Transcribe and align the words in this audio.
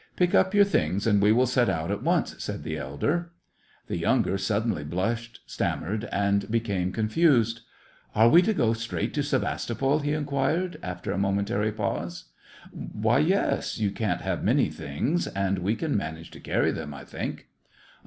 "Pick 0.15 0.33
up 0.33 0.55
your 0.55 0.65
things 0.65 1.05
and 1.05 1.21
we 1.21 1.31
will 1.31 1.45
set 1.45 1.69
out 1.69 1.91
at 1.91 2.01
once," 2.01 2.35
said 2.43 2.63
the 2.63 2.75
elder. 2.75 3.33
The 3.85 3.99
younger 3.99 4.35
suddenly 4.39 4.83
blushed, 4.83 5.41
stammered, 5.45 6.09
and 6.11 6.49
became 6.49 6.91
confused." 6.91 7.61
Are 8.15 8.27
we 8.27 8.41
to 8.41 8.53
go 8.55 8.73
straight 8.73 9.13
to 9.13 9.21
Sevastopol 9.21 9.99
}"he 9.99 10.13
inquired, 10.13 10.79
after 10.81 11.11
a 11.11 11.19
momentary 11.19 11.71
pause. 11.71 12.29
"Why, 12.73 13.19
yes. 13.19 13.77
You 13.77 13.91
can't 13.91 14.21
have 14.21 14.43
many 14.43 14.71
things, 14.71 15.27
and 15.27 15.59
we 15.59 15.75
can 15.75 15.95
manage 15.95 16.31
to 16.31 16.39
carry 16.39 16.71
them, 16.71 16.95
I 16.95 17.03
think." 17.05 17.45